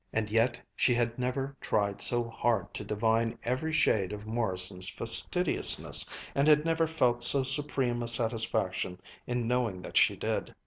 And 0.11 0.31
yet 0.31 0.59
she 0.75 0.95
had 0.95 1.19
never 1.19 1.55
tried 1.61 2.01
so 2.01 2.23
hard 2.23 2.73
to 2.73 2.83
divine 2.83 3.37
every 3.43 3.71
shade 3.71 4.11
of 4.11 4.25
Morrison's 4.25 4.89
fastidiousness 4.89 6.09
and 6.33 6.47
had 6.47 6.65
never 6.65 6.87
felt 6.87 7.23
so 7.23 7.43
supreme 7.43 8.01
a 8.01 8.07
satisfaction 8.07 8.99
in 9.27 9.47
knowing 9.47 9.83
that 9.83 9.97
she 9.97 10.15
did. 10.15 10.55